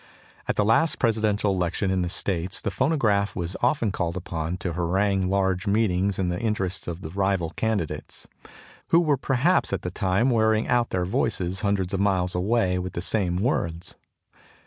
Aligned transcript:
At 0.47 0.55
the 0.55 0.65
last 0.65 0.97
Presidential 0.97 1.53
Election 1.53 1.91
in 1.91 2.01
the 2.01 2.09
States 2.09 2.59
the 2.59 2.71
phonograph 2.71 3.35
was 3.35 3.55
often 3.61 3.91
called 3.91 4.17
upon 4.17 4.57
to 4.57 4.73
harangue 4.73 5.29
large 5.29 5.67
meetings 5.67 6.17
in 6.17 6.29
the 6.29 6.39
interests 6.39 6.87
of 6.87 7.01
the 7.01 7.11
rival 7.11 7.51
candidates, 7.51 8.27
who 8.87 8.99
were 8.99 9.15
perhaps 9.15 9.71
at 9.71 9.83
the 9.83 9.91
time 9.91 10.31
wearing 10.31 10.67
out 10.67 10.89
their 10.89 11.05
voices 11.05 11.61
hundreds 11.61 11.93
of 11.93 11.99
miles 11.99 12.33
away 12.33 12.79
with 12.79 12.93
the 12.93 13.01
same 13.01 13.37
words. 13.37 13.93